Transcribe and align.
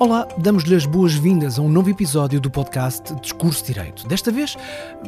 Olá, 0.00 0.28
damos-lhe 0.38 0.76
as 0.76 0.86
boas-vindas 0.86 1.58
a 1.58 1.62
um 1.62 1.68
novo 1.68 1.90
episódio 1.90 2.40
do 2.40 2.48
podcast 2.48 3.12
Discurso 3.16 3.64
Direito. 3.64 4.06
Desta 4.06 4.30
vez 4.30 4.56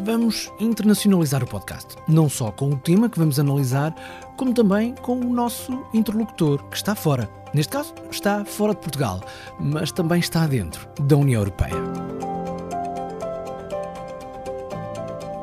vamos 0.02 0.50
internacionalizar 0.58 1.44
o 1.44 1.46
podcast, 1.46 1.94
não 2.08 2.28
só 2.28 2.50
com 2.50 2.70
o 2.70 2.76
tema 2.76 3.08
que 3.08 3.16
vamos 3.16 3.38
analisar, 3.38 3.94
como 4.36 4.52
também 4.52 4.96
com 4.96 5.20
o 5.20 5.32
nosso 5.32 5.86
interlocutor 5.94 6.64
que 6.64 6.76
está 6.76 6.96
fora. 6.96 7.30
Neste 7.54 7.70
caso, 7.70 7.94
está 8.10 8.44
fora 8.44 8.74
de 8.74 8.80
Portugal, 8.80 9.20
mas 9.60 9.92
também 9.92 10.18
está 10.18 10.44
dentro 10.48 10.88
da 11.00 11.16
União 11.16 11.40
Europeia. 11.40 11.76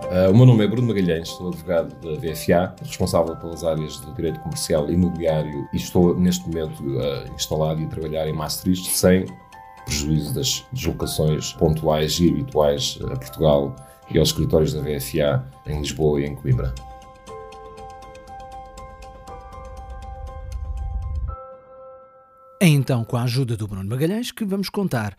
Uh, 0.07 0.31
o 0.31 0.37
meu 0.37 0.45
nome 0.45 0.63
é 0.63 0.67
Bruno 0.67 0.87
Magalhães, 0.87 1.27
sou 1.29 1.49
advogado 1.49 1.93
da 2.01 2.17
VFA, 2.17 2.73
responsável 2.81 3.35
pelas 3.35 3.63
áreas 3.63 3.99
de 3.99 4.13
Direito 4.13 4.39
Comercial 4.39 4.89
e 4.89 4.93
Imobiliário 4.93 5.67
e 5.73 5.77
estou 5.77 6.17
neste 6.17 6.49
momento 6.49 6.81
uh, 6.81 7.33
instalado 7.35 7.81
e 7.81 7.85
a 7.85 7.87
trabalhar 7.87 8.27
em 8.27 8.33
Maastricht 8.33 8.89
sem 8.89 9.25
prejuízo 9.87 10.33
das 10.33 10.65
deslocações 10.73 11.53
pontuais 11.53 12.19
e 12.19 12.29
habituais 12.29 12.99
a 13.03 13.15
Portugal 13.15 13.75
e 14.13 14.19
aos 14.19 14.29
escritórios 14.29 14.73
da 14.73 14.81
VFA 14.81 15.45
em 15.65 15.79
Lisboa 15.79 16.21
e 16.21 16.25
em 16.25 16.35
Coimbra. 16.35 16.73
É 22.61 22.67
então 22.67 23.05
com 23.05 23.15
a 23.15 23.23
ajuda 23.23 23.55
do 23.55 23.67
Bruno 23.67 23.89
Magalhães 23.89 24.31
que 24.31 24.43
vamos 24.43 24.69
contar 24.69 25.15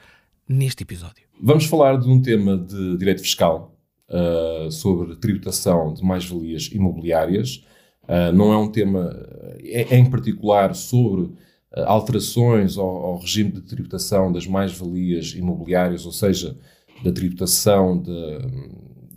neste 0.47 0.83
episódio. 0.83 1.27
Vamos 1.41 1.65
falar 1.65 1.99
de 1.99 2.09
um 2.09 2.21
tema 2.21 2.59
de 2.59 2.99
direito 2.99 3.23
fiscal 3.23 3.75
uh, 4.11 4.71
sobre 4.71 5.17
tributação 5.17 5.95
de 5.95 6.03
mais-valias 6.05 6.69
imobiliárias. 6.73 7.65
Uh, 8.03 8.33
não 8.35 8.53
é 8.53 8.57
um 8.57 8.71
tema, 8.71 9.15
é, 9.63 9.95
é 9.95 9.99
em 9.99 10.11
particular 10.11 10.75
sobre 10.75 11.31
alterações 11.77 12.77
ao, 12.79 12.87
ao, 12.87 13.19
regime 13.19 13.53
de 13.53 13.61
tributação 13.63 14.33
das 14.33 14.47
mais-valias 14.47 15.35
imobiliárias, 15.35 16.07
ou 16.07 16.13
seja, 16.13 16.57
da 17.05 17.13
tributação 17.13 18.01
de, 18.01 18.39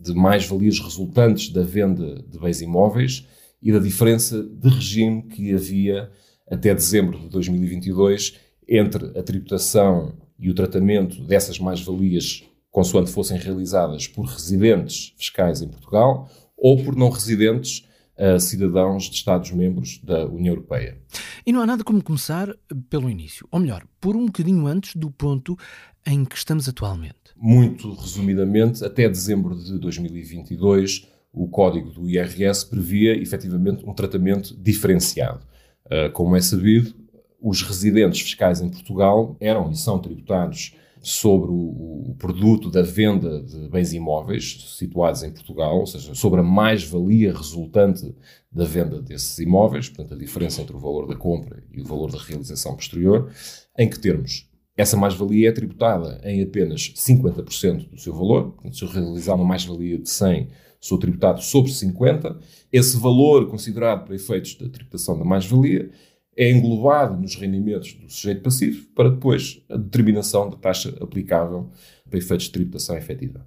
de 0.01 0.13
mais-valias 0.13 0.79
resultantes 0.79 1.49
da 1.49 1.63
venda 1.63 2.21
de 2.27 2.37
bens 2.37 2.61
imóveis 2.61 3.25
e 3.61 3.71
da 3.71 3.79
diferença 3.79 4.43
de 4.43 4.69
regime 4.69 5.23
que 5.23 5.53
havia 5.53 6.11
até 6.49 6.73
dezembro 6.73 7.19
de 7.19 7.29
2022 7.29 8.37
entre 8.67 9.17
a 9.17 9.23
tributação 9.23 10.13
e 10.37 10.49
o 10.49 10.53
tratamento 10.53 11.21
dessas 11.23 11.59
mais-valias 11.59 12.43
consoante 12.69 13.11
fossem 13.11 13.37
realizadas 13.37 14.07
por 14.07 14.25
residentes 14.25 15.13
fiscais 15.17 15.61
em 15.61 15.67
Portugal 15.67 16.29
ou 16.57 16.83
por 16.83 16.95
não 16.95 17.09
residentes 17.09 17.85
uh, 18.21 18.39
cidadãos 18.39 19.05
de 19.05 19.15
Estados-membros 19.15 19.99
da 20.03 20.25
União 20.27 20.53
Europeia. 20.53 20.97
E 21.45 21.51
não 21.51 21.61
há 21.61 21.65
nada 21.65 21.83
como 21.83 22.03
começar 22.03 22.55
pelo 22.89 23.09
início, 23.09 23.47
ou 23.51 23.59
melhor, 23.59 23.83
por 23.99 24.15
um 24.15 24.27
bocadinho 24.27 24.67
antes 24.67 24.95
do 24.95 25.09
ponto 25.09 25.57
em 26.05 26.23
que 26.23 26.35
estamos 26.35 26.69
atualmente. 26.69 27.15
Muito 27.35 27.93
resumidamente, 27.93 28.85
até 28.85 29.09
dezembro 29.09 29.55
de 29.55 29.77
2022, 29.79 31.07
o 31.33 31.47
código 31.47 31.89
do 31.89 32.09
IRS 32.09 32.65
previa 32.65 33.19
efetivamente 33.19 33.83
um 33.85 33.93
tratamento 33.93 34.55
diferenciado. 34.55 35.41
Uh, 35.85 36.11
como 36.11 36.35
é 36.35 36.41
sabido, 36.41 36.93
os 37.41 37.63
residentes 37.63 38.21
fiscais 38.21 38.61
em 38.61 38.69
Portugal 38.69 39.35
eram 39.39 39.71
e 39.71 39.75
são 39.75 39.97
tributados 39.97 40.75
sobre 41.01 41.49
o, 41.51 42.15
produto 42.19 42.69
da 42.69 42.83
venda 42.83 43.41
de 43.41 43.67
bens 43.69 43.91
imóveis 43.93 44.75
situados 44.77 45.23
em 45.23 45.31
Portugal, 45.31 45.79
ou 45.79 45.87
seja, 45.87 46.13
sobre 46.13 46.39
a 46.41 46.43
mais-valia 46.43 47.33
resultante 47.33 48.13
da 48.51 48.63
venda 48.63 49.01
desses 49.01 49.39
imóveis, 49.39 49.89
portanto, 49.89 50.13
a 50.13 50.17
diferença 50.17 50.61
entre 50.61 50.75
o 50.75 50.79
valor 50.79 51.07
da 51.07 51.15
compra 51.15 51.63
e 51.73 51.81
o 51.81 51.85
valor 51.85 52.11
da 52.11 52.19
realização 52.19 52.75
posterior, 52.75 53.31
em 53.77 53.89
que 53.89 53.99
termos 53.99 54.47
essa 54.77 54.95
mais-valia 54.95 55.49
é 55.49 55.51
tributada 55.51 56.21
em 56.23 56.41
apenas 56.43 56.93
50% 56.95 57.89
do 57.89 57.99
seu 57.99 58.13
valor, 58.13 58.51
portanto, 58.51 58.77
se 58.77 58.83
eu 58.83 58.89
realizar 58.89 59.33
uma 59.33 59.45
mais-valia 59.45 59.97
de 59.97 60.09
100, 60.09 60.47
sou 60.79 60.97
tributado 60.97 61.41
sobre 61.41 61.71
50, 61.71 62.39
esse 62.71 62.97
valor 62.97 63.47
considerado 63.47 64.05
para 64.05 64.15
efeitos 64.15 64.55
da 64.55 64.69
tributação 64.69 65.17
da 65.17 65.25
mais-valia 65.25 65.91
é 66.35 66.49
englobado 66.49 67.19
nos 67.19 67.35
rendimentos 67.35 67.93
do 67.93 68.09
sujeito 68.09 68.41
passivo 68.41 68.87
para 68.95 69.09
depois 69.09 69.61
a 69.69 69.77
determinação 69.77 70.49
da 70.49 70.57
taxa 70.57 70.95
aplicável 71.01 71.69
para 72.09 72.19
efeitos 72.19 72.45
de 72.45 72.51
tributação 72.51 72.97
efetiva. 72.97 73.45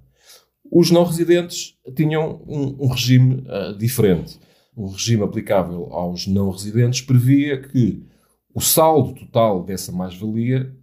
Os 0.71 0.91
não 0.91 1.03
residentes 1.03 1.77
tinham 1.95 2.43
um, 2.47 2.85
um 2.85 2.87
regime 2.87 3.43
uh, 3.47 3.77
diferente. 3.77 4.39
O 4.75 4.87
regime 4.87 5.23
aplicável 5.23 5.87
aos 5.91 6.27
não 6.27 6.49
residentes 6.49 7.01
previa 7.01 7.61
que 7.61 8.03
o 8.53 8.61
saldo 8.61 9.13
total 9.13 9.63
dessa 9.63 9.91
mais-valia 9.91 10.75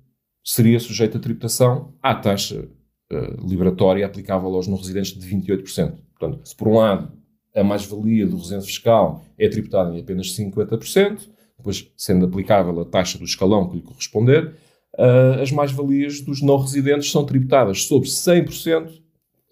seria 0.44 0.80
sujeito 0.80 1.16
a 1.16 1.20
tributação 1.20 1.94
à 2.02 2.14
taxa 2.14 2.68
uh, 3.12 3.46
liberatória 3.46 4.04
aplicável 4.06 4.54
aos 4.54 4.66
não 4.66 4.76
residentes 4.76 5.12
de 5.12 5.26
28%. 5.28 5.96
Portanto, 6.18 6.48
se 6.48 6.54
por 6.54 6.68
um 6.68 6.74
lado 6.74 7.12
a 7.54 7.62
mais-valia 7.62 8.26
do 8.26 8.36
residente 8.36 8.66
fiscal 8.66 9.24
é 9.38 9.48
tributada 9.48 9.94
em 9.94 10.00
apenas 10.00 10.34
50%, 10.36 11.28
depois 11.62 11.88
sendo 11.96 12.26
aplicável 12.26 12.80
a 12.80 12.84
taxa 12.84 13.16
do 13.16 13.24
escalão 13.24 13.68
que 13.68 13.76
lhe 13.76 13.82
corresponder, 13.82 14.54
uh, 14.98 15.40
as 15.40 15.52
mais-valias 15.52 16.20
dos 16.20 16.42
não 16.42 16.58
residentes 16.58 17.10
são 17.10 17.24
tributadas 17.24 17.84
sobre 17.84 18.08
100%, 18.08 19.00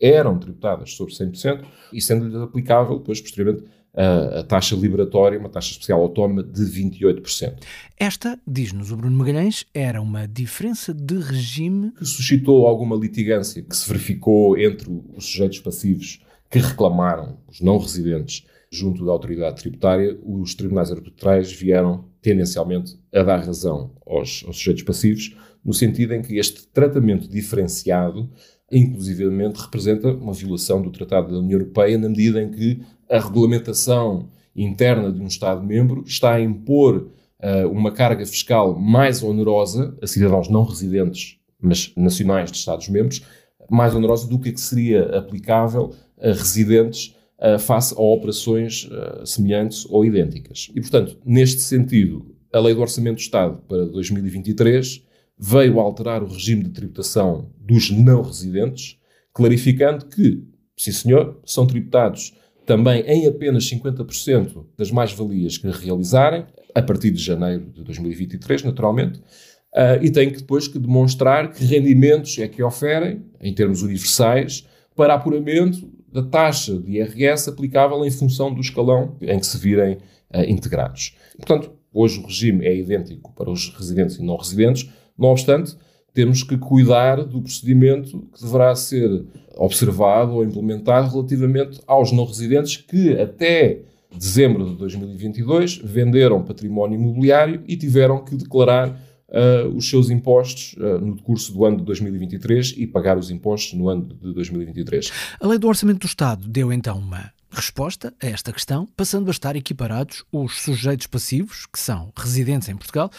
eram 0.00 0.38
tributadas 0.38 0.92
sobre 0.92 1.14
100%, 1.14 1.64
e 1.92 2.00
sendo-lhe 2.00 2.36
aplicável, 2.42 2.98
depois, 2.98 3.20
posteriormente, 3.20 3.64
a, 3.94 4.40
a 4.40 4.42
taxa 4.44 4.74
liberatória, 4.76 5.38
uma 5.38 5.48
taxa 5.48 5.72
especial 5.72 6.00
autónoma 6.00 6.42
de 6.42 6.62
28%. 6.62 7.62
Esta, 7.98 8.38
diz-nos 8.46 8.90
o 8.90 8.96
Bruno 8.96 9.16
Magalhães, 9.16 9.66
era 9.74 10.00
uma 10.00 10.26
diferença 10.26 10.94
de 10.94 11.18
regime 11.18 11.92
que 11.92 12.04
suscitou 12.04 12.66
alguma 12.66 12.96
litigância 12.96 13.62
que 13.62 13.76
se 13.76 13.86
verificou 13.88 14.56
entre 14.58 14.88
os 15.16 15.26
sujeitos 15.26 15.60
passivos 15.60 16.20
que 16.50 16.58
reclamaram, 16.58 17.38
os 17.48 17.60
não 17.60 17.78
residentes, 17.78 18.46
junto 18.70 19.04
da 19.04 19.10
autoridade 19.10 19.60
tributária, 19.60 20.16
os 20.24 20.54
tribunais 20.54 20.92
arbitrais 20.92 21.52
vieram 21.52 22.04
tendencialmente 22.22 22.96
a 23.12 23.22
dar 23.22 23.38
razão 23.38 23.92
aos, 24.06 24.44
aos 24.46 24.56
sujeitos 24.56 24.84
passivos, 24.84 25.36
no 25.64 25.74
sentido 25.74 26.14
em 26.14 26.22
que 26.22 26.38
este 26.38 26.66
tratamento 26.68 27.28
diferenciado, 27.28 28.30
inclusivamente, 28.70 29.60
representa 29.60 30.12
uma 30.12 30.32
violação 30.32 30.80
do 30.80 30.90
Tratado 30.90 31.32
da 31.32 31.38
União 31.38 31.58
Europeia, 31.58 31.98
na 31.98 32.08
medida 32.08 32.40
em 32.40 32.50
que 32.50 32.80
a 33.10 33.18
regulamentação 33.18 34.28
interna 34.54 35.10
de 35.10 35.20
um 35.20 35.26
Estado-membro 35.26 36.04
está 36.06 36.34
a 36.34 36.40
impor 36.40 37.10
uh, 37.42 37.68
uma 37.68 37.90
carga 37.90 38.24
fiscal 38.24 38.78
mais 38.78 39.22
onerosa 39.22 39.96
a 40.00 40.06
cidadãos 40.06 40.48
não 40.48 40.62
residentes, 40.62 41.38
mas 41.60 41.92
nacionais 41.96 42.50
de 42.52 42.58
Estados-membros, 42.58 43.22
mais 43.68 43.94
onerosa 43.94 44.28
do 44.28 44.38
que, 44.38 44.52
que 44.52 44.60
seria 44.60 45.16
aplicável 45.16 45.92
a 46.20 46.28
residentes 46.28 47.16
uh, 47.40 47.58
face 47.58 47.94
a 47.96 48.00
operações 48.00 48.84
uh, 48.84 49.26
semelhantes 49.26 49.86
ou 49.88 50.04
idênticas. 50.04 50.70
E, 50.74 50.80
portanto, 50.80 51.18
neste 51.24 51.62
sentido, 51.62 52.34
a 52.52 52.60
Lei 52.60 52.74
do 52.74 52.80
Orçamento 52.80 53.16
do 53.16 53.20
Estado 53.20 53.62
para 53.68 53.86
2023 53.86 55.02
veio 55.38 55.80
alterar 55.80 56.22
o 56.22 56.26
regime 56.26 56.64
de 56.64 56.70
tributação 56.70 57.50
dos 57.58 57.90
não 57.90 58.22
residentes, 58.22 58.98
clarificando 59.32 60.06
que, 60.06 60.44
sim 60.76 60.92
senhor, 60.92 61.40
são 61.44 61.66
tributados 61.66 62.34
também 62.66 63.02
em 63.02 63.26
apenas 63.26 63.64
50% 63.68 64.66
das 64.76 64.90
mais-valias 64.90 65.56
que 65.56 65.68
realizarem, 65.68 66.44
a 66.74 66.82
partir 66.82 67.10
de 67.10 67.20
janeiro 67.20 67.66
de 67.72 67.82
2023, 67.82 68.62
naturalmente, 68.64 69.18
uh, 69.18 70.02
e 70.02 70.10
têm 70.10 70.30
que 70.30 70.38
depois 70.38 70.68
que 70.68 70.78
demonstrar 70.78 71.50
que 71.50 71.64
rendimentos 71.64 72.38
é 72.38 72.46
que 72.46 72.62
oferem, 72.62 73.24
em 73.40 73.52
termos 73.54 73.82
universais, 73.82 74.66
para 74.94 75.14
apuramento 75.14 75.90
da 76.12 76.22
taxa 76.22 76.78
de 76.78 76.98
IRS 76.98 77.48
aplicável 77.48 78.04
em 78.04 78.10
função 78.10 78.52
do 78.52 78.60
escalão 78.60 79.16
em 79.20 79.38
que 79.38 79.46
se 79.46 79.58
virem 79.58 79.98
uh, 80.34 80.42
integrados. 80.46 81.16
Portanto, 81.36 81.72
hoje 81.92 82.20
o 82.20 82.26
regime 82.26 82.66
é 82.66 82.76
idêntico 82.76 83.32
para 83.34 83.50
os 83.50 83.68
residentes 83.74 84.16
e 84.16 84.22
não 84.22 84.36
residentes, 84.36 84.88
não 85.16 85.30
obstante, 85.30 85.76
temos 86.12 86.42
que 86.42 86.58
cuidar 86.58 87.24
do 87.24 87.40
procedimento 87.40 88.26
que 88.34 88.42
deverá 88.42 88.74
ser 88.74 89.24
observado 89.56 90.34
ou 90.34 90.44
implementado 90.44 91.08
relativamente 91.08 91.80
aos 91.86 92.10
não 92.10 92.24
residentes 92.24 92.76
que 92.76 93.18
até 93.20 93.82
dezembro 94.16 94.70
de 94.70 94.76
2022 94.76 95.80
venderam 95.84 96.42
património 96.42 96.98
imobiliário 96.98 97.62
e 97.66 97.76
tiveram 97.76 98.24
que 98.24 98.34
declarar 98.34 99.00
uh, 99.30 99.68
os 99.74 99.88
seus 99.88 100.10
impostos 100.10 100.74
uh, 100.74 100.98
no 101.04 101.16
decurso 101.16 101.52
do 101.52 101.64
ano 101.64 101.78
de 101.78 101.84
2023 101.84 102.74
e 102.76 102.86
pagar 102.86 103.18
os 103.18 103.30
impostos 103.30 103.78
no 103.78 103.88
ano 103.88 104.04
de 104.06 104.32
2023. 104.34 105.12
A 105.40 105.46
Lei 105.46 105.58
do 105.58 105.68
Orçamento 105.68 106.00
do 106.00 106.06
Estado 106.06 106.48
deu 106.48 106.72
então 106.72 106.98
uma 106.98 107.32
resposta 107.52 108.14
a 108.22 108.26
esta 108.26 108.52
questão, 108.52 108.86
passando 108.96 109.28
a 109.28 109.30
estar 109.32 109.56
equiparados 109.56 110.24
os 110.30 110.62
sujeitos 110.62 111.06
passivos, 111.08 111.66
que 111.66 111.78
são 111.78 112.12
residentes 112.16 112.68
em 112.68 112.76
Portugal, 112.76 113.10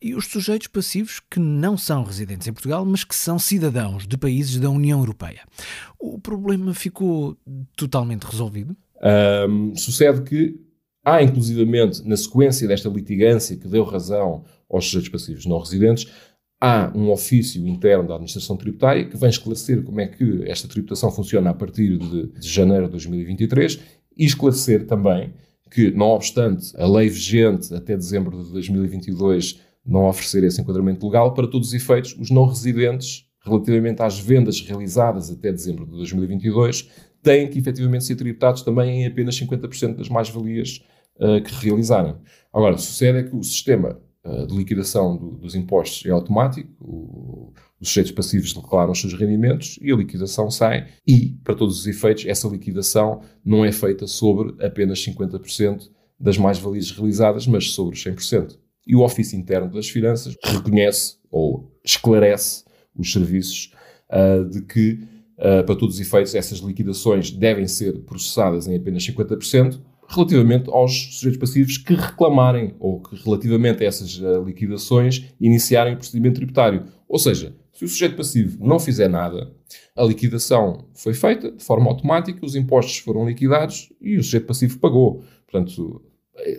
e 0.00 0.14
os 0.14 0.26
sujeitos 0.26 0.68
passivos 0.68 1.20
que 1.28 1.40
não 1.40 1.76
são 1.76 2.04
residentes 2.04 2.46
em 2.46 2.52
Portugal, 2.52 2.84
mas 2.84 3.02
que 3.02 3.16
são 3.16 3.38
cidadãos 3.38 4.06
de 4.06 4.16
países 4.16 4.60
da 4.60 4.70
União 4.70 5.00
Europeia. 5.00 5.40
O 5.98 6.20
problema 6.20 6.72
ficou 6.72 7.36
totalmente 7.76 8.24
resolvido? 8.24 8.76
Um, 9.48 9.74
sucede 9.74 10.22
que 10.22 10.54
há, 11.04 11.22
inclusivamente, 11.22 12.06
na 12.06 12.16
sequência 12.16 12.68
desta 12.68 12.88
litigância 12.88 13.56
que 13.56 13.66
deu 13.66 13.82
razão 13.82 14.44
aos 14.70 14.86
sujeitos 14.86 15.08
passivos 15.08 15.46
não 15.46 15.58
residentes, 15.58 16.10
há 16.60 16.92
um 16.94 17.10
ofício 17.10 17.66
interno 17.66 18.06
da 18.06 18.14
administração 18.14 18.56
tributária 18.56 19.04
que 19.04 19.16
vem 19.16 19.30
esclarecer 19.30 19.82
como 19.82 20.00
é 20.00 20.06
que 20.06 20.44
esta 20.46 20.68
tributação 20.68 21.10
funciona 21.10 21.50
a 21.50 21.54
partir 21.54 21.98
de, 21.98 22.26
de 22.28 22.48
janeiro 22.48 22.86
de 22.86 22.92
2023 22.92 23.80
e 24.16 24.24
esclarecer 24.24 24.86
também 24.86 25.32
que, 25.70 25.90
não 25.90 26.08
obstante 26.08 26.72
a 26.76 26.86
lei 26.86 27.08
vigente 27.08 27.74
até 27.74 27.96
dezembro 27.96 28.42
de 28.44 28.52
2022 28.52 29.60
não 29.86 30.06
oferecer 30.06 30.44
esse 30.44 30.60
enquadramento 30.60 31.06
legal, 31.06 31.32
para 31.32 31.46
todos 31.46 31.68
os 31.68 31.74
efeitos, 31.74 32.14
os 32.18 32.30
não 32.30 32.44
residentes, 32.44 33.26
relativamente 33.44 34.02
às 34.02 34.18
vendas 34.18 34.60
realizadas 34.60 35.30
até 35.30 35.50
dezembro 35.50 35.86
de 35.86 35.92
2022, 35.92 36.90
têm 37.22 37.48
que 37.48 37.58
efetivamente 37.58 38.04
ser 38.04 38.16
tributados 38.16 38.62
também 38.62 39.02
em 39.02 39.06
apenas 39.06 39.38
50% 39.38 39.96
das 39.96 40.08
mais-valias 40.08 40.84
uh, 41.16 41.42
que 41.42 41.66
realizarem. 41.66 42.14
Agora, 42.52 42.76
sucede 42.76 43.18
é 43.18 43.22
que 43.22 43.34
o 43.34 43.42
sistema 43.42 43.98
de 44.46 44.54
liquidação 44.54 45.16
do, 45.16 45.30
dos 45.32 45.54
impostos 45.54 46.04
é 46.04 46.10
automático, 46.10 46.68
o, 46.80 47.52
os 47.80 47.88
sujeitos 47.88 48.12
passivos 48.12 48.52
declaram 48.52 48.92
os 48.92 49.00
seus 49.00 49.14
rendimentos 49.14 49.78
e 49.80 49.90
a 49.90 49.96
liquidação 49.96 50.50
sai, 50.50 50.88
e, 51.06 51.38
para 51.42 51.54
todos 51.54 51.78
os 51.80 51.86
efeitos, 51.86 52.26
essa 52.26 52.46
liquidação 52.46 53.22
não 53.44 53.64
é 53.64 53.72
feita 53.72 54.06
sobre 54.06 54.54
apenas 54.64 54.98
50% 55.04 55.88
das 56.18 56.36
mais-valias 56.36 56.90
realizadas, 56.90 57.46
mas 57.46 57.70
sobre 57.70 57.96
os 57.96 58.04
100%. 58.04 58.58
E 58.86 58.94
o 58.94 59.00
Ofício 59.00 59.38
Interno 59.38 59.70
das 59.70 59.88
Finanças 59.88 60.36
reconhece 60.44 61.16
ou 61.30 61.72
esclarece 61.82 62.64
os 62.94 63.10
serviços 63.10 63.72
uh, 64.10 64.44
de 64.44 64.60
que, 64.62 65.00
uh, 65.38 65.64
para 65.64 65.76
todos 65.76 65.94
os 65.94 66.00
efeitos, 66.00 66.34
essas 66.34 66.58
liquidações 66.58 67.30
devem 67.30 67.66
ser 67.66 68.00
processadas 68.00 68.66
em 68.66 68.76
apenas 68.76 69.06
50%, 69.06 69.80
relativamente 70.10 70.68
aos 70.68 71.14
sujeitos 71.14 71.38
passivos 71.38 71.78
que 71.78 71.94
reclamarem 71.94 72.74
ou 72.80 73.00
que, 73.00 73.16
relativamente 73.24 73.84
a 73.84 73.86
essas 73.86 74.18
uh, 74.18 74.42
liquidações, 74.44 75.26
iniciarem 75.40 75.94
o 75.94 75.96
procedimento 75.96 76.36
tributário. 76.36 76.84
Ou 77.08 77.18
seja, 77.18 77.54
se 77.72 77.84
o 77.84 77.88
sujeito 77.88 78.16
passivo 78.16 78.58
não 78.66 78.80
fizer 78.80 79.08
nada, 79.08 79.52
a 79.96 80.02
liquidação 80.02 80.88
foi 80.94 81.14
feita 81.14 81.52
de 81.52 81.62
forma 81.62 81.88
automática, 81.88 82.44
os 82.44 82.56
impostos 82.56 82.98
foram 82.98 83.26
liquidados 83.26 83.92
e 84.00 84.18
o 84.18 84.22
sujeito 84.22 84.46
passivo 84.46 84.78
pagou. 84.80 85.24
Portanto, 85.48 86.02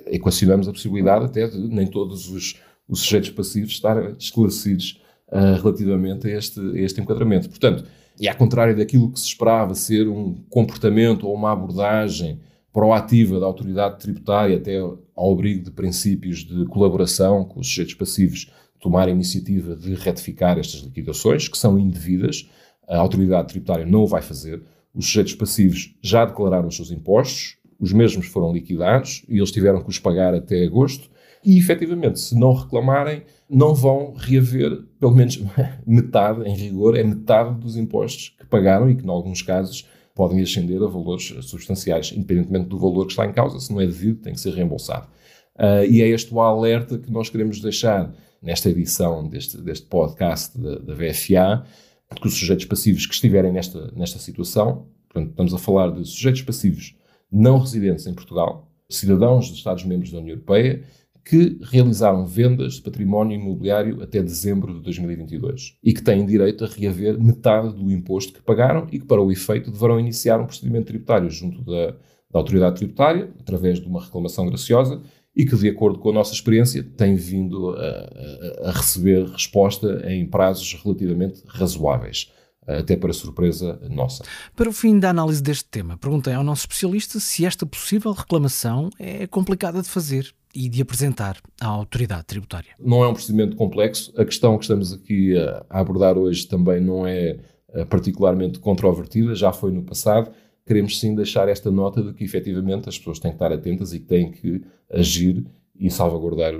equacionamos 0.07 0.67
a 0.67 0.71
possibilidade 0.71 1.25
até 1.25 1.47
de 1.47 1.57
nem 1.57 1.87
todos 1.87 2.29
os, 2.29 2.55
os 2.87 3.01
sujeitos 3.01 3.31
passivos 3.31 3.73
estarem 3.73 4.15
esclarecidos 4.17 5.01
uh, 5.27 5.61
relativamente 5.61 6.27
a 6.27 6.37
este, 6.37 6.59
a 6.59 6.79
este 6.79 7.01
enquadramento. 7.01 7.49
Portanto, 7.49 7.83
e 8.19 8.29
ao 8.29 8.35
contrário 8.35 8.77
daquilo 8.77 9.11
que 9.11 9.19
se 9.19 9.27
esperava 9.27 9.75
ser 9.75 10.07
um 10.07 10.35
comportamento 10.49 11.27
ou 11.27 11.33
uma 11.33 11.51
abordagem 11.51 12.39
proativa 12.73 13.39
da 13.39 13.45
autoridade 13.45 13.99
tributária 13.99 14.57
até 14.57 14.77
ao 14.77 15.31
abrigo 15.31 15.63
de 15.63 15.71
princípios 15.71 16.39
de 16.39 16.65
colaboração 16.65 17.43
com 17.43 17.59
os 17.59 17.67
sujeitos 17.67 17.95
passivos 17.95 18.51
tomar 18.79 19.07
a 19.07 19.11
iniciativa 19.11 19.75
de 19.75 19.93
retificar 19.93 20.57
estas 20.57 20.81
liquidações, 20.81 21.47
que 21.47 21.57
são 21.57 21.77
indevidas, 21.77 22.49
a 22.87 22.97
autoridade 22.97 23.49
tributária 23.49 23.85
não 23.85 24.01
o 24.01 24.07
vai 24.07 24.21
fazer. 24.21 24.61
Os 24.93 25.05
sujeitos 25.05 25.35
passivos 25.35 25.95
já 26.01 26.25
declararam 26.25 26.67
os 26.67 26.75
seus 26.75 26.91
impostos, 26.91 27.57
os 27.79 27.93
mesmos 27.93 28.27
foram 28.27 28.51
liquidados 28.51 29.23
e 29.29 29.37
eles 29.37 29.51
tiveram 29.51 29.81
que 29.81 29.89
os 29.89 29.99
pagar 29.99 30.33
até 30.33 30.63
agosto. 30.65 31.09
E, 31.43 31.57
efetivamente, 31.57 32.19
se 32.19 32.37
não 32.37 32.53
reclamarem, 32.53 33.23
não 33.49 33.73
vão 33.73 34.13
reaver, 34.15 34.83
pelo 34.99 35.15
menos 35.15 35.41
metade, 35.85 36.47
em 36.47 36.55
rigor, 36.55 36.95
é 36.95 37.03
metade 37.03 37.59
dos 37.59 37.75
impostos 37.75 38.35
que 38.39 38.45
pagaram 38.45 38.89
e 38.89 38.95
que, 38.95 39.05
em 39.05 39.09
alguns 39.09 39.41
casos, 39.41 39.87
podem 40.21 40.39
ascender 40.39 40.79
a 40.83 40.85
valores 40.85 41.33
substanciais, 41.41 42.13
independentemente 42.15 42.69
do 42.69 42.77
valor 42.77 43.07
que 43.07 43.13
está 43.13 43.25
em 43.25 43.33
causa. 43.33 43.59
Se 43.59 43.73
não 43.73 43.81
é 43.81 43.87
devido, 43.87 44.21
tem 44.21 44.33
que 44.33 44.39
ser 44.39 44.53
reembolsado. 44.53 45.07
Uh, 45.55 45.83
e 45.89 45.99
é 46.03 46.07
este 46.09 46.31
o 46.31 46.39
alerta 46.39 46.99
que 46.99 47.11
nós 47.11 47.27
queremos 47.27 47.59
deixar 47.59 48.13
nesta 48.39 48.69
edição 48.69 49.27
deste, 49.27 49.57
deste 49.57 49.87
podcast 49.87 50.55
da, 50.59 50.93
VFA, 50.93 51.65
porque 52.07 52.27
os 52.27 52.35
sujeitos 52.35 52.65
passivos 52.65 53.07
que 53.07 53.15
estiverem 53.15 53.51
nesta, 53.51 53.91
nesta 53.95 54.19
situação, 54.19 54.85
portanto, 55.09 55.31
estamos 55.31 55.55
a 55.55 55.57
falar 55.57 55.89
de 55.89 56.05
sujeitos 56.05 56.43
passivos 56.43 56.95
não 57.31 57.57
residentes 57.57 58.05
em 58.05 58.13
Portugal, 58.13 58.69
cidadãos 58.87 59.49
dos 59.49 59.57
Estados-membros 59.57 60.11
da 60.11 60.19
União 60.19 60.35
Europeia, 60.35 60.83
que 61.23 61.59
realizaram 61.61 62.25
vendas 62.25 62.75
de 62.75 62.81
património 62.81 63.39
imobiliário 63.39 64.01
até 64.01 64.21
dezembro 64.21 64.73
de 64.73 64.81
2022 64.81 65.77
e 65.83 65.93
que 65.93 66.01
têm 66.01 66.25
direito 66.25 66.65
a 66.65 66.67
reaver 66.67 67.21
metade 67.21 67.75
do 67.75 67.91
imposto 67.91 68.33
que 68.33 68.41
pagaram 68.41 68.87
e 68.91 68.99
que, 68.99 69.05
para 69.05 69.21
o 69.21 69.31
efeito, 69.31 69.71
deverão 69.71 69.99
iniciar 69.99 70.39
um 70.39 70.45
procedimento 70.45 70.87
tributário 70.87 71.29
junto 71.29 71.63
da, 71.63 71.91
da 72.31 72.39
autoridade 72.39 72.77
tributária, 72.77 73.31
através 73.39 73.79
de 73.79 73.87
uma 73.87 74.03
reclamação 74.03 74.47
graciosa, 74.47 75.01
e 75.35 75.45
que, 75.45 75.55
de 75.55 75.69
acordo 75.69 75.99
com 75.99 76.09
a 76.09 76.13
nossa 76.13 76.33
experiência, 76.33 76.83
tem 76.83 77.15
vindo 77.15 77.69
a, 77.69 78.69
a, 78.69 78.71
receber 78.71 79.25
resposta 79.27 80.03
em 80.11 80.25
prazos 80.25 80.73
relativamente 80.83 81.41
razoáveis 81.47 82.31
até 82.67 82.95
para 82.95 83.11
surpresa 83.11 83.79
nossa. 83.89 84.23
Para 84.55 84.69
o 84.69 84.73
fim 84.73 84.99
da 84.99 85.09
análise 85.09 85.41
deste 85.41 85.65
tema, 85.65 85.97
perguntei 85.97 86.33
ao 86.33 86.43
nosso 86.43 86.61
especialista 86.61 87.19
se 87.19 87.45
esta 87.45 87.65
possível 87.65 88.11
reclamação 88.11 88.89
é 88.99 89.25
complicada 89.25 89.81
de 89.81 89.89
fazer 89.89 90.31
e 90.53 90.69
de 90.69 90.81
apresentar 90.81 91.37
à 91.59 91.67
autoridade 91.67 92.25
tributária. 92.25 92.71
Não 92.79 93.03
é 93.03 93.07
um 93.07 93.13
procedimento 93.13 93.55
complexo. 93.55 94.13
A 94.17 94.25
questão 94.25 94.57
que 94.57 94.63
estamos 94.63 94.93
aqui 94.93 95.37
a 95.37 95.79
abordar 95.79 96.17
hoje 96.17 96.47
também 96.47 96.81
não 96.81 97.05
é 97.05 97.39
eh, 97.73 97.85
particularmente 97.85 98.59
controvertida, 98.59 99.33
já 99.35 99.51
foi 99.51 99.71
no 99.71 99.83
passado 99.83 100.31
queremos 100.65 100.99
sim 100.99 101.15
deixar 101.15 101.49
esta 101.49 101.71
nota 101.71 102.01
de 102.01 102.13
que 102.13 102.23
efetivamente 102.23 102.87
as 102.87 102.97
pessoas 102.97 103.19
têm 103.19 103.31
que 103.31 103.35
estar 103.35 103.51
atentas 103.51 103.93
e 103.93 103.99
têm 103.99 104.31
que 104.31 104.61
agir 104.89 105.45
e 105.81 105.89
salvaguardar 105.89 106.53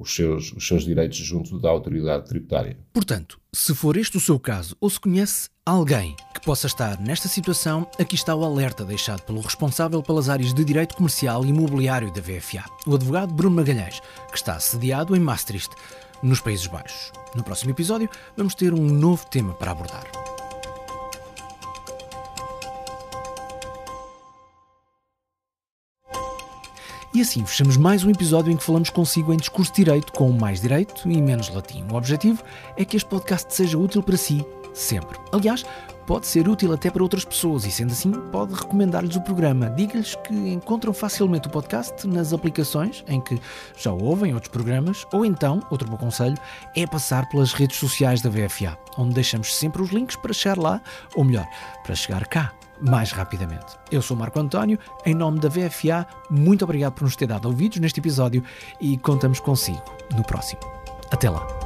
os 0.00 0.14
seus, 0.14 0.50
os 0.54 0.66
seus 0.66 0.84
direitos 0.84 1.18
junto 1.18 1.60
da 1.60 1.68
autoridade 1.68 2.26
tributária. 2.26 2.78
Portanto, 2.90 3.38
se 3.52 3.74
for 3.74 3.98
este 3.98 4.16
o 4.16 4.20
seu 4.20 4.40
caso 4.40 4.74
ou 4.80 4.88
se 4.88 4.98
conhece 4.98 5.50
alguém 5.64 6.16
que 6.32 6.40
possa 6.40 6.66
estar 6.66 6.98
nesta 6.98 7.28
situação, 7.28 7.86
aqui 7.98 8.14
está 8.14 8.34
o 8.34 8.42
alerta 8.42 8.82
deixado 8.82 9.20
pelo 9.22 9.42
responsável 9.42 10.02
pelas 10.02 10.30
áreas 10.30 10.54
de 10.54 10.64
Direito 10.64 10.96
Comercial 10.96 11.44
e 11.44 11.50
Imobiliário 11.50 12.10
da 12.14 12.22
VFA, 12.22 12.64
o 12.86 12.94
advogado 12.94 13.34
Bruno 13.34 13.56
Magalhães, 13.56 14.00
que 14.30 14.36
está 14.36 14.58
sediado 14.58 15.14
em 15.14 15.20
Maastricht, 15.20 15.70
nos 16.22 16.40
Países 16.40 16.66
Baixos. 16.66 17.12
No 17.34 17.44
próximo 17.44 17.70
episódio, 17.70 18.08
vamos 18.36 18.54
ter 18.54 18.72
um 18.72 18.82
novo 18.82 19.26
tema 19.26 19.52
para 19.52 19.72
abordar. 19.72 20.29
E 27.20 27.22
assim 27.22 27.44
fechamos 27.44 27.76
mais 27.76 28.02
um 28.02 28.08
episódio 28.08 28.50
em 28.50 28.56
que 28.56 28.64
falamos 28.64 28.88
consigo 28.88 29.30
em 29.30 29.36
discurso 29.36 29.70
direito 29.74 30.10
com 30.10 30.32
mais 30.32 30.62
direito 30.62 31.06
e 31.06 31.20
menos 31.20 31.50
latim. 31.50 31.84
O 31.92 31.94
objetivo 31.94 32.42
é 32.78 32.82
que 32.82 32.96
este 32.96 33.06
podcast 33.06 33.54
seja 33.54 33.76
útil 33.76 34.02
para 34.02 34.16
si 34.16 34.42
sempre. 34.72 35.18
Aliás, 35.30 35.62
pode 36.06 36.26
ser 36.26 36.48
útil 36.48 36.72
até 36.72 36.90
para 36.90 37.02
outras 37.02 37.22
pessoas 37.22 37.66
e, 37.66 37.70
sendo 37.70 37.92
assim, 37.92 38.10
pode 38.32 38.54
recomendar-lhes 38.54 39.16
o 39.16 39.20
programa. 39.20 39.68
Diga-lhes 39.68 40.14
que 40.14 40.32
encontram 40.32 40.94
facilmente 40.94 41.46
o 41.46 41.50
podcast 41.50 42.08
nas 42.08 42.32
aplicações 42.32 43.04
em 43.06 43.20
que 43.20 43.38
já 43.76 43.92
ouvem 43.92 44.32
outros 44.32 44.50
programas, 44.50 45.06
ou 45.12 45.22
então, 45.22 45.60
outro 45.68 45.90
bom 45.90 45.98
conselho, 45.98 46.38
é 46.74 46.86
passar 46.86 47.28
pelas 47.28 47.52
redes 47.52 47.76
sociais 47.76 48.22
da 48.22 48.30
VFA, 48.30 48.78
onde 48.96 49.12
deixamos 49.12 49.54
sempre 49.54 49.82
os 49.82 49.90
links 49.90 50.16
para 50.16 50.32
chegar 50.32 50.56
lá, 50.56 50.80
ou 51.14 51.22
melhor, 51.22 51.46
para 51.84 51.94
chegar 51.94 52.26
cá 52.28 52.54
mais 52.80 53.12
rapidamente. 53.12 53.78
Eu 53.90 54.02
sou 54.02 54.16
Marco 54.16 54.38
António, 54.38 54.78
em 55.04 55.14
nome 55.14 55.40
da 55.40 55.48
VFA, 55.48 56.06
muito 56.30 56.64
obrigado 56.64 56.94
por 56.94 57.04
nos 57.04 57.16
ter 57.16 57.26
dado 57.26 57.46
ouvidos 57.46 57.78
neste 57.78 58.00
episódio 58.00 58.42
e 58.80 58.96
contamos 58.98 59.40
consigo 59.40 59.82
no 60.14 60.24
próximo. 60.24 60.60
Até 61.10 61.28
lá! 61.28 61.59